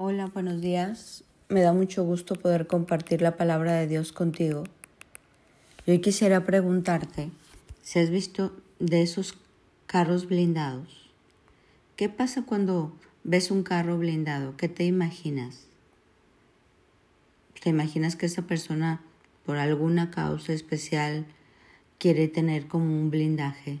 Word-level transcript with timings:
Hola, 0.00 0.26
buenos 0.26 0.60
días. 0.60 1.24
Me 1.48 1.60
da 1.60 1.72
mucho 1.72 2.04
gusto 2.04 2.36
poder 2.36 2.68
compartir 2.68 3.20
la 3.20 3.36
palabra 3.36 3.72
de 3.72 3.88
Dios 3.88 4.12
contigo. 4.12 4.62
Yo 5.88 6.00
quisiera 6.00 6.44
preguntarte 6.44 7.32
si 7.82 7.98
has 7.98 8.08
visto 8.08 8.52
de 8.78 9.02
esos 9.02 9.36
carros 9.88 10.28
blindados. 10.28 11.10
¿Qué 11.96 12.08
pasa 12.08 12.42
cuando 12.42 12.92
ves 13.24 13.50
un 13.50 13.64
carro 13.64 13.98
blindado? 13.98 14.56
¿Qué 14.56 14.68
te 14.68 14.84
imaginas? 14.84 15.66
¿Te 17.60 17.70
imaginas 17.70 18.14
que 18.14 18.26
esa 18.26 18.42
persona, 18.42 19.00
por 19.44 19.56
alguna 19.56 20.12
causa 20.12 20.52
especial, 20.52 21.26
quiere 21.98 22.28
tener 22.28 22.68
como 22.68 22.84
un 22.84 23.10
blindaje? 23.10 23.80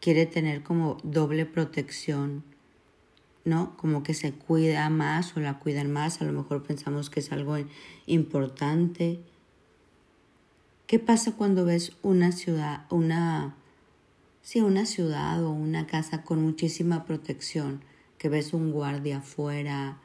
Quiere 0.00 0.26
tener 0.26 0.62
como 0.62 0.98
doble 1.02 1.46
protección 1.46 2.44
¿no? 3.44 3.76
Como 3.76 4.02
que 4.02 4.14
se 4.14 4.32
cuida 4.32 4.88
más 4.90 5.36
o 5.36 5.40
la 5.40 5.58
cuidan 5.58 5.90
más, 5.90 6.20
a 6.20 6.24
lo 6.24 6.32
mejor 6.32 6.62
pensamos 6.62 7.10
que 7.10 7.20
es 7.20 7.32
algo 7.32 7.56
importante. 8.06 9.20
¿Qué 10.86 10.98
pasa 10.98 11.36
cuando 11.36 11.64
ves 11.64 11.92
una 12.02 12.32
ciudad, 12.32 12.86
una, 12.90 13.54
sí, 14.42 14.60
una 14.60 14.86
ciudad 14.86 15.42
o 15.44 15.50
una 15.50 15.86
casa 15.86 16.22
con 16.22 16.42
muchísima 16.42 17.04
protección? 17.04 17.82
Que 18.18 18.28
ves 18.28 18.52
un 18.52 18.72
guardia 18.72 19.18
afuera, 19.18 20.00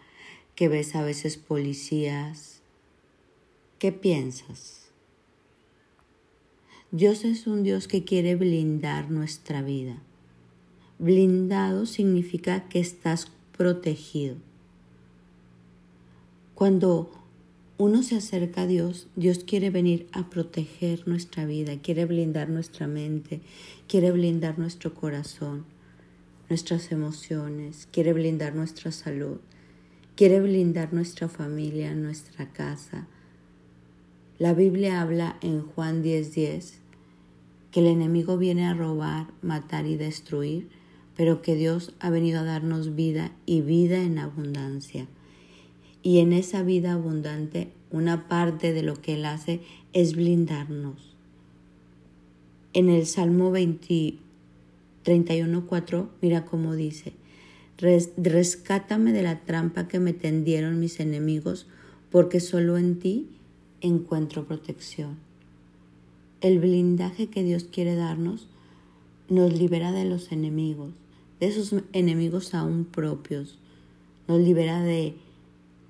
que 0.55 0.69
ves 0.69 0.95
a 0.95 1.03
veces 1.03 1.37
policías. 1.37 2.61
¿Qué 3.79 3.91
piensas? 3.91 4.85
Dios 6.91 7.25
es 7.25 7.45
un 7.45 7.63
Dios 7.63 7.89
que 7.89 8.05
quiere 8.05 8.35
blindar 8.35 9.11
nuestra 9.11 9.61
vida. 9.61 10.01
Blindado 10.97 11.85
significa 11.85 12.69
que 12.69 12.79
estás 12.79 13.27
protegido. 13.57 14.37
Cuando 16.53 17.11
uno 17.77 18.01
se 18.01 18.15
acerca 18.15 18.61
a 18.61 18.67
Dios, 18.67 19.07
Dios 19.17 19.39
quiere 19.39 19.69
venir 19.71 20.07
a 20.13 20.29
proteger 20.29 21.05
nuestra 21.05 21.45
vida, 21.45 21.77
quiere 21.81 22.05
blindar 22.05 22.47
nuestra 22.47 22.87
mente, 22.87 23.41
quiere 23.89 24.11
blindar 24.11 24.57
nuestro 24.57 24.93
corazón, 24.93 25.65
nuestras 26.47 26.93
emociones, 26.93 27.89
quiere 27.91 28.13
blindar 28.13 28.55
nuestra 28.55 28.93
salud, 28.93 29.39
quiere 30.15 30.39
blindar 30.39 30.93
nuestra 30.93 31.27
familia, 31.27 31.93
nuestra 31.93 32.53
casa. 32.53 33.05
La 34.39 34.53
Biblia 34.53 35.01
habla 35.01 35.37
en 35.41 35.61
Juan 35.61 36.01
10:10 36.01 36.31
10, 36.33 36.79
que 37.71 37.81
el 37.81 37.87
enemigo 37.87 38.37
viene 38.37 38.65
a 38.65 38.73
robar, 38.73 39.27
matar 39.41 39.85
y 39.85 39.97
destruir, 39.97 40.69
pero 41.15 41.41
que 41.41 41.55
Dios 41.55 41.93
ha 41.99 42.09
venido 42.09 42.39
a 42.39 42.43
darnos 42.43 42.95
vida 42.95 43.31
y 43.45 43.61
vida 43.61 44.01
en 44.01 44.19
abundancia. 44.19 45.07
Y 46.03 46.19
en 46.19 46.33
esa 46.33 46.61
vida 46.61 46.91
abundante, 46.93 47.69
una 47.89 48.27
parte 48.27 48.73
de 48.73 48.83
lo 48.83 49.01
que 49.01 49.13
Él 49.15 49.25
hace 49.25 49.61
es 49.93 50.15
blindarnos. 50.15 51.15
En 52.73 52.89
el 52.89 53.05
Salmo 53.05 53.51
31.4, 53.51 56.07
mira 56.21 56.45
cómo 56.45 56.75
dice, 56.75 57.13
rescátame 58.17 59.13
de 59.13 59.23
la 59.23 59.39
trampa 59.39 59.87
que 59.87 59.99
me 59.99 60.13
tendieron 60.13 60.79
mis 60.79 60.99
enemigos, 60.99 61.65
porque 62.11 62.39
solo 62.39 62.77
en 62.77 62.99
ti 62.99 63.29
encuentro 63.81 64.45
protección. 64.45 65.17
El 66.41 66.59
blindaje 66.59 67.27
que 67.27 67.43
Dios 67.43 67.63
quiere 67.63 67.95
darnos 67.95 68.47
nos 69.29 69.53
libera 69.53 69.91
de 69.91 70.05
los 70.05 70.31
enemigos, 70.31 70.93
de 71.45 71.51
esos 71.51 71.75
enemigos 71.93 72.55
aún 72.55 72.85
propios, 72.85 73.59
nos 74.27 74.39
libera 74.39 74.81
de 74.81 75.13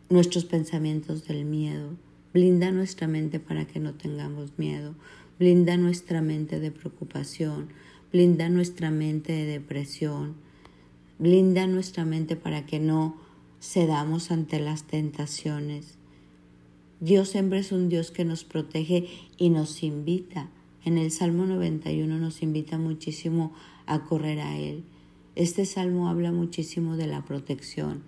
nuestros 0.09 0.44
pensamientos 0.44 1.28
del 1.28 1.45
miedo, 1.45 1.92
blinda 2.34 2.72
nuestra 2.72 3.08
mente 3.08 3.39
para 3.39 3.66
que 3.66 3.80
no 3.80 3.94
tengamos 3.94 4.52
miedo, 4.58 4.95
blinda 5.39 5.78
nuestra 5.78 6.22
mente 6.22 6.59
de 6.59 6.72
preocupación, 6.72 7.70
blinda 8.11 8.49
nuestra 8.49 8.92
mente 8.92 9.32
de 9.32 9.45
depresión, 9.45 10.36
blinda 11.20 11.67
nuestra 11.67 12.04
mente 12.04 12.36
para 12.36 12.66
que 12.66 12.80
no 12.80 13.16
cedamos 13.61 14.32
ante 14.32 14.60
las 14.60 14.83
tentaciones. 14.83 15.95
Dios 16.99 17.30
siempre 17.30 17.60
es 17.60 17.72
un 17.72 17.87
Dios 17.87 18.11
que 18.11 18.26
nos 18.26 18.43
protege 18.43 19.08
y 19.37 19.49
nos 19.52 19.83
invita. 19.83 20.49
En 20.83 20.98
el 20.98 21.11
Salmo 21.11 21.45
91 21.45 22.17
nos 22.17 22.43
invita 22.43 22.77
muchísimo 22.77 23.54
a 23.86 24.04
correr 24.04 24.42
a 24.42 24.58
Él. 24.58 24.83
Este 25.36 25.66
salmo 25.66 26.08
habla 26.08 26.32
muchísimo 26.32 26.96
de 26.96 27.08
la 27.08 27.26
protección, 27.26 28.04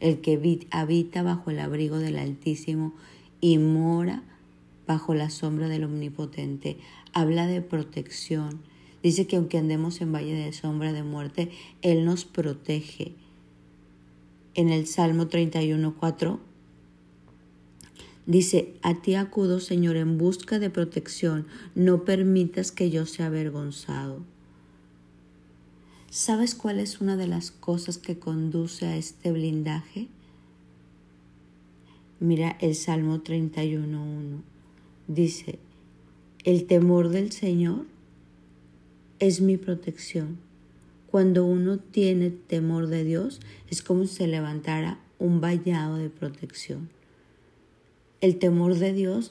el 0.00 0.22
que 0.22 0.66
habita 0.70 1.22
bajo 1.22 1.50
el 1.50 1.58
abrigo 1.58 1.98
del 1.98 2.18
Altísimo 2.18 2.94
y 3.42 3.58
mora 3.58 4.22
bajo 4.86 5.14
la 5.14 5.28
sombra 5.28 5.68
del 5.68 5.84
Omnipotente. 5.84 6.78
Habla 7.12 7.46
de 7.46 7.60
protección. 7.60 8.60
Dice 9.02 9.26
que 9.26 9.36
aunque 9.36 9.58
andemos 9.58 10.00
en 10.00 10.12
valle 10.12 10.34
de 10.34 10.52
sombra 10.54 10.94
de 10.94 11.02
muerte, 11.02 11.50
Él 11.82 12.06
nos 12.06 12.24
protege. 12.24 13.12
En 14.54 14.70
el 14.70 14.86
Salmo 14.86 15.28
31.4 15.28 16.38
dice, 18.24 18.74
a 18.80 19.02
ti 19.02 19.16
acudo, 19.16 19.60
Señor, 19.60 19.96
en 19.96 20.16
busca 20.16 20.58
de 20.58 20.70
protección, 20.70 21.46
no 21.74 22.04
permitas 22.04 22.72
que 22.72 22.90
yo 22.90 23.04
sea 23.04 23.26
avergonzado. 23.26 24.22
¿Sabes 26.12 26.56
cuál 26.56 26.80
es 26.80 27.00
una 27.00 27.16
de 27.16 27.28
las 27.28 27.52
cosas 27.52 27.96
que 27.96 28.18
conduce 28.18 28.84
a 28.84 28.96
este 28.96 29.30
blindaje? 29.30 30.08
Mira 32.18 32.56
el 32.60 32.74
Salmo 32.74 33.22
31.1. 33.22 34.40
Dice, 35.06 35.60
el 36.42 36.66
temor 36.66 37.10
del 37.10 37.30
Señor 37.30 37.86
es 39.20 39.40
mi 39.40 39.56
protección. 39.56 40.38
Cuando 41.08 41.44
uno 41.44 41.78
tiene 41.78 42.30
temor 42.30 42.88
de 42.88 43.04
Dios, 43.04 43.38
es 43.68 43.80
como 43.80 44.04
si 44.04 44.16
se 44.16 44.26
levantara 44.26 44.98
un 45.20 45.40
vallado 45.40 45.94
de 45.94 46.10
protección. 46.10 46.88
El 48.20 48.40
temor 48.40 48.74
de 48.74 48.92
Dios 48.92 49.30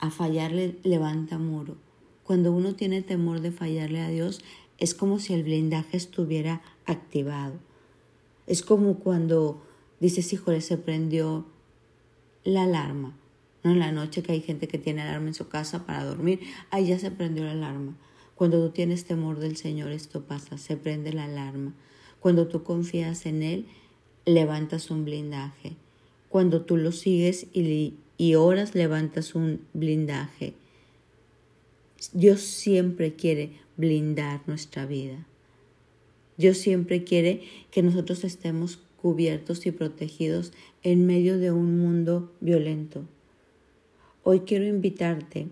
a 0.00 0.10
fallarle 0.10 0.78
levanta 0.82 1.38
muro. 1.38 1.76
Cuando 2.24 2.50
uno 2.50 2.74
tiene 2.74 3.02
temor 3.02 3.40
de 3.40 3.52
fallarle 3.52 4.00
a 4.00 4.08
Dios, 4.08 4.40
es 4.78 4.94
como 4.94 5.18
si 5.18 5.32
el 5.34 5.42
blindaje 5.42 5.96
estuviera 5.96 6.62
activado. 6.84 7.54
Es 8.46 8.62
como 8.62 8.98
cuando 8.98 9.62
dices, 10.00 10.32
híjole, 10.32 10.60
se 10.60 10.78
prendió 10.78 11.46
la 12.44 12.64
alarma. 12.64 13.16
¿no? 13.64 13.72
En 13.72 13.78
la 13.78 13.92
noche 13.92 14.22
que 14.22 14.32
hay 14.32 14.40
gente 14.40 14.68
que 14.68 14.78
tiene 14.78 15.02
alarma 15.02 15.28
en 15.28 15.34
su 15.34 15.48
casa 15.48 15.86
para 15.86 16.04
dormir, 16.04 16.40
ahí 16.70 16.86
ya 16.86 16.98
se 16.98 17.10
prendió 17.10 17.44
la 17.44 17.52
alarma. 17.52 17.96
Cuando 18.34 18.64
tú 18.64 18.72
tienes 18.72 19.06
temor 19.06 19.38
del 19.38 19.56
Señor, 19.56 19.92
esto 19.92 20.24
pasa, 20.24 20.58
se 20.58 20.76
prende 20.76 21.12
la 21.12 21.24
alarma. 21.24 21.74
Cuando 22.20 22.48
tú 22.48 22.62
confías 22.62 23.24
en 23.24 23.42
Él, 23.42 23.66
levantas 24.26 24.90
un 24.90 25.04
blindaje. 25.04 25.76
Cuando 26.28 26.62
tú 26.62 26.76
lo 26.76 26.92
sigues 26.92 27.46
y, 27.54 27.94
y 28.18 28.34
oras, 28.34 28.74
levantas 28.74 29.34
un 29.34 29.62
blindaje. 29.72 30.54
Dios 32.12 32.42
siempre 32.42 33.14
quiere 33.14 33.58
blindar 33.76 34.42
nuestra 34.46 34.86
vida. 34.86 35.26
Dios 36.36 36.58
siempre 36.58 37.04
quiere 37.04 37.42
que 37.70 37.82
nosotros 37.82 38.24
estemos 38.24 38.78
cubiertos 39.00 39.66
y 39.66 39.70
protegidos 39.70 40.52
en 40.82 41.06
medio 41.06 41.38
de 41.38 41.52
un 41.52 41.78
mundo 41.78 42.32
violento. 42.40 43.04
Hoy 44.22 44.40
quiero 44.40 44.66
invitarte 44.66 45.46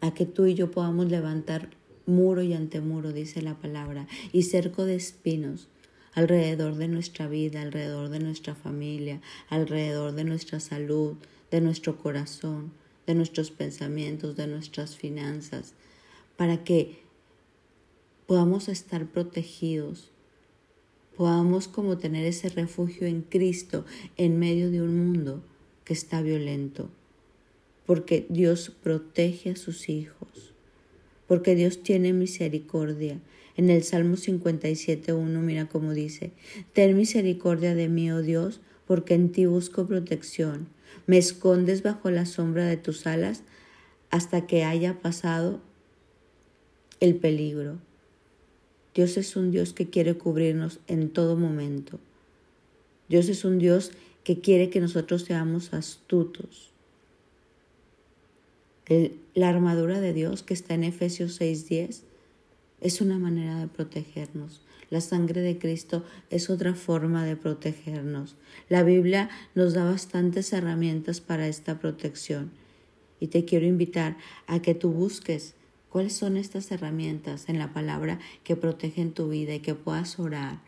a 0.00 0.14
que 0.14 0.26
tú 0.26 0.46
y 0.46 0.54
yo 0.54 0.70
podamos 0.70 1.10
levantar 1.10 1.70
muro 2.06 2.42
y 2.42 2.54
antemuro, 2.54 3.12
dice 3.12 3.42
la 3.42 3.54
palabra, 3.54 4.06
y 4.32 4.42
cerco 4.44 4.84
de 4.84 4.94
espinos 4.94 5.68
alrededor 6.14 6.76
de 6.76 6.88
nuestra 6.88 7.26
vida, 7.26 7.62
alrededor 7.62 8.08
de 8.08 8.20
nuestra 8.20 8.54
familia, 8.54 9.20
alrededor 9.48 10.12
de 10.12 10.24
nuestra 10.24 10.60
salud, 10.60 11.16
de 11.50 11.60
nuestro 11.60 11.98
corazón, 11.98 12.72
de 13.06 13.14
nuestros 13.14 13.50
pensamientos, 13.50 14.36
de 14.36 14.46
nuestras 14.46 14.96
finanzas, 14.96 15.74
para 16.36 16.64
que 16.64 17.01
podamos 18.26 18.68
estar 18.68 19.06
protegidos, 19.06 20.10
podamos 21.16 21.68
como 21.68 21.98
tener 21.98 22.24
ese 22.24 22.48
refugio 22.48 23.06
en 23.06 23.22
Cristo 23.22 23.84
en 24.16 24.38
medio 24.38 24.70
de 24.70 24.82
un 24.82 25.06
mundo 25.06 25.42
que 25.84 25.92
está 25.92 26.22
violento, 26.22 26.88
porque 27.86 28.26
Dios 28.28 28.72
protege 28.82 29.50
a 29.50 29.56
sus 29.56 29.88
hijos, 29.88 30.54
porque 31.26 31.54
Dios 31.54 31.82
tiene 31.82 32.12
misericordia. 32.12 33.20
En 33.56 33.68
el 33.68 33.82
Salmo 33.82 34.16
57.1 34.16 35.14
mira 35.40 35.68
cómo 35.68 35.92
dice, 35.92 36.32
Ten 36.72 36.96
misericordia 36.96 37.74
de 37.74 37.88
mí, 37.88 38.10
oh 38.10 38.22
Dios, 38.22 38.60
porque 38.86 39.14
en 39.14 39.30
ti 39.30 39.46
busco 39.46 39.86
protección. 39.86 40.68
Me 41.06 41.18
escondes 41.18 41.82
bajo 41.82 42.10
la 42.10 42.26
sombra 42.26 42.66
de 42.66 42.76
tus 42.76 43.06
alas 43.06 43.42
hasta 44.10 44.46
que 44.46 44.64
haya 44.64 45.00
pasado 45.00 45.60
el 47.00 47.16
peligro. 47.16 47.78
Dios 48.94 49.16
es 49.16 49.36
un 49.36 49.50
Dios 49.50 49.72
que 49.72 49.88
quiere 49.88 50.14
cubrirnos 50.14 50.80
en 50.86 51.08
todo 51.08 51.36
momento. 51.36 51.98
Dios 53.08 53.28
es 53.28 53.44
un 53.44 53.58
Dios 53.58 53.92
que 54.24 54.40
quiere 54.40 54.70
que 54.70 54.80
nosotros 54.80 55.22
seamos 55.22 55.72
astutos. 55.72 56.68
la 59.34 59.48
armadura 59.48 60.00
de 60.00 60.12
Dios 60.12 60.42
que 60.42 60.52
está 60.52 60.74
en 60.74 60.84
Efesios 60.84 61.40
6:10 61.40 62.02
es 62.82 63.00
una 63.00 63.18
manera 63.18 63.58
de 63.58 63.68
protegernos. 63.68 64.60
La 64.90 65.00
sangre 65.00 65.40
de 65.40 65.56
Cristo 65.56 66.04
es 66.28 66.50
otra 66.50 66.74
forma 66.74 67.24
de 67.24 67.36
protegernos. 67.36 68.34
La 68.68 68.82
Biblia 68.82 69.30
nos 69.54 69.72
da 69.72 69.84
bastantes 69.84 70.52
herramientas 70.52 71.22
para 71.22 71.48
esta 71.48 71.78
protección. 71.78 72.50
Y 73.18 73.28
te 73.28 73.46
quiero 73.46 73.64
invitar 73.64 74.18
a 74.46 74.60
que 74.60 74.74
tú 74.74 74.90
busques 74.90 75.54
cuáles 75.92 76.14
son 76.14 76.38
estas 76.38 76.72
herramientas 76.72 77.48
en 77.50 77.58
la 77.58 77.74
palabra 77.74 78.18
que 78.42 78.56
protegen 78.56 79.12
tu 79.12 79.28
vida 79.28 79.54
y 79.54 79.60
que 79.60 79.74
puedas 79.74 80.18
orar 80.18 80.60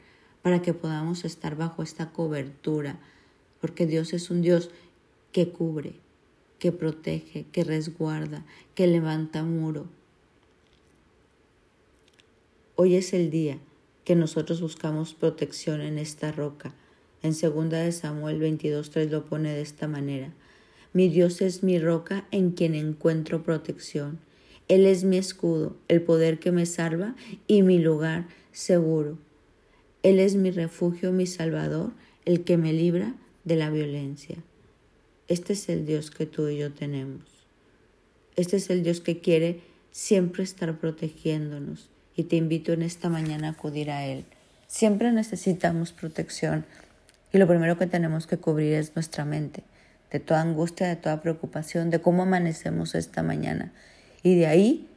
para 0.42 0.60
que 0.60 0.74
podamos 0.74 1.24
estar 1.24 1.56
bajo 1.56 1.82
esta 1.82 2.10
cobertura. 2.10 3.00
Porque 3.60 3.86
Dios 3.86 4.12
es 4.12 4.30
un 4.30 4.42
Dios 4.42 4.68
que 5.32 5.48
cubre, 5.48 5.94
que 6.58 6.70
protege, 6.70 7.46
que 7.50 7.64
resguarda, 7.64 8.44
que 8.74 8.86
levanta 8.86 9.42
muro, 9.42 9.86
Hoy 12.76 12.96
es 12.96 13.14
el 13.14 13.30
día 13.30 13.58
que 14.04 14.16
nosotros 14.16 14.60
buscamos 14.60 15.14
protección 15.14 15.80
en 15.80 15.96
esta 15.96 16.32
roca. 16.32 16.74
En 17.22 17.30
2 17.30 17.70
de 17.70 17.92
Samuel 17.92 18.40
22.3 18.40 19.10
lo 19.10 19.26
pone 19.26 19.54
de 19.54 19.60
esta 19.60 19.86
manera. 19.86 20.32
Mi 20.92 21.08
Dios 21.08 21.40
es 21.40 21.62
mi 21.62 21.78
roca 21.78 22.26
en 22.32 22.50
quien 22.50 22.74
encuentro 22.74 23.44
protección. 23.44 24.18
Él 24.68 24.86
es 24.86 25.04
mi 25.04 25.18
escudo, 25.18 25.76
el 25.88 26.02
poder 26.02 26.38
que 26.38 26.52
me 26.52 26.66
salva 26.66 27.14
y 27.46 27.62
mi 27.62 27.78
lugar 27.78 28.26
seguro. 28.52 29.18
Él 30.02 30.20
es 30.20 30.36
mi 30.36 30.50
refugio, 30.50 31.12
mi 31.12 31.26
salvador, 31.26 31.92
el 32.24 32.44
que 32.44 32.56
me 32.56 32.72
libra 32.72 33.14
de 33.44 33.56
la 33.56 33.70
violencia. 33.70 34.36
Este 35.28 35.54
es 35.54 35.68
el 35.68 35.86
Dios 35.86 36.10
que 36.10 36.26
tú 36.26 36.48
y 36.48 36.58
yo 36.58 36.72
tenemos. 36.72 37.22
Este 38.36 38.56
es 38.56 38.70
el 38.70 38.82
Dios 38.82 39.00
que 39.00 39.20
quiere 39.20 39.60
siempre 39.92 40.42
estar 40.42 40.78
protegiéndonos 40.78 41.88
y 42.16 42.24
te 42.24 42.36
invito 42.36 42.72
en 42.72 42.82
esta 42.82 43.08
mañana 43.08 43.48
a 43.48 43.50
acudir 43.52 43.90
a 43.90 44.06
Él. 44.06 44.24
Siempre 44.66 45.12
necesitamos 45.12 45.92
protección 45.92 46.64
y 47.32 47.38
lo 47.38 47.46
primero 47.46 47.78
que 47.78 47.86
tenemos 47.86 48.26
que 48.26 48.38
cubrir 48.38 48.74
es 48.74 48.94
nuestra 48.94 49.24
mente, 49.24 49.62
de 50.10 50.20
toda 50.20 50.40
angustia, 50.40 50.88
de 50.88 50.96
toda 50.96 51.22
preocupación, 51.22 51.90
de 51.90 52.00
cómo 52.00 52.22
amanecemos 52.22 52.94
esta 52.94 53.22
mañana. 53.22 53.72
Y 54.24 54.36
de 54.36 54.46
ahí 54.46 54.88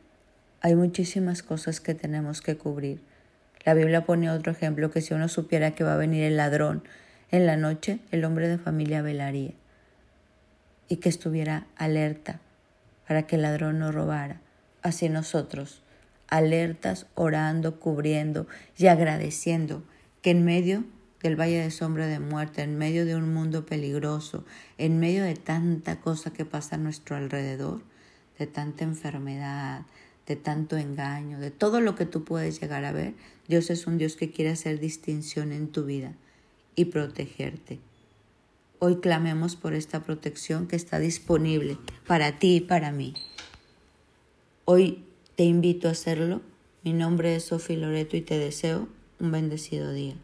hay 0.62 0.74
muchísimas 0.74 1.44
cosas 1.44 1.81
que 1.81 1.94
tenemos 1.94 2.41
que 2.41 2.57
cubrir. 2.57 3.01
La 3.65 3.74
Biblia 3.74 4.06
pone 4.06 4.31
otro 4.31 4.53
ejemplo 4.53 4.89
que 4.89 5.01
si 5.01 5.13
uno 5.13 5.27
supiera 5.27 5.71
que 5.75 5.83
va 5.83 5.95
a 5.95 5.97
venir 5.97 6.24
el 6.24 6.38
ladrón 6.38 6.81
en 7.29 7.45
la 7.45 7.57
noche, 7.57 8.00
el 8.12 8.24
hombre 8.24 8.47
de 8.47 8.57
familia 8.57 9.01
velaría 9.01 9.51
y 10.88 10.95
que 10.95 11.09
estuviera 11.09 11.68
alerta 11.75 12.39
para 13.06 13.27
que 13.27 13.35
el 13.35 13.41
ladrón 13.41 13.79
no 13.79 13.91
robara. 13.91 14.39
Así 14.81 15.09
nosotros 15.09 15.83
alertas, 16.30 17.06
orando, 17.13 17.81
cubriendo 17.81 18.47
y 18.77 18.88
agradeciendo 18.88 19.83
que 20.21 20.31
en 20.31 20.45
medio 20.45 20.85
del 21.21 21.35
valle 21.35 21.62
de 21.62 21.71
sombra 21.71 22.07
de 22.07 22.19
muerte, 22.19 22.62
en 22.62 22.77
medio 22.77 23.06
de 23.06 23.18
un 23.18 23.33
mundo 23.33 23.65
peligroso, 23.65 24.45
en 24.77 25.01
medio 25.01 25.25
de 25.25 25.35
tanta 25.35 26.00
cosa 26.00 26.31
que 26.31 26.45
pasa 26.45 26.75
a 26.75 26.80
nuestro 26.80 27.18
alrededor, 27.18 27.81
de 28.38 28.48
tanta 28.48 28.84
enfermedad, 28.84 29.86
de 30.28 30.36
tanto 30.36 30.78
engaño, 30.78 31.39
de 31.39 31.51
todo 31.51 31.81
lo 31.81 31.95
que 31.95 32.06
tú 32.06 32.24
puedes 32.24 32.60
llegar 32.60 32.86
a 32.86 32.92
ver, 32.92 33.13
Dios 33.48 33.69
es 33.69 33.88
un 33.88 33.98
Dios 33.98 34.16
que 34.16 34.30
quiere 34.30 34.51
hacer 34.51 34.80
distinción 34.80 35.51
en 35.51 35.69
tu 35.69 35.86
vida 35.86 36.13
y 36.75 36.86
protegerte. 36.86 37.80
Hoy 38.80 38.98
clamemos 38.98 39.56
por 39.56 39.74
esta 39.74 40.04
protección 40.04 40.68
que 40.68 40.75
está 40.75 41.00
disponible 41.00 41.78
para 42.06 42.38
ti 42.38 42.57
y 42.57 42.62
para 42.62 42.92
mí. 42.92 43.16
Hoy 44.66 45.04
te 45.36 45.44
invito 45.44 45.88
a 45.88 45.92
hacerlo. 45.92 46.42
Mi 46.83 46.94
nombre 46.94 47.36
es 47.36 47.45
Sofi 47.45 47.75
Loreto 47.75 48.18
y 48.18 48.22
te 48.22 48.38
deseo 48.38 48.88
un 49.19 49.31
bendecido 49.31 49.92
día. 49.94 50.16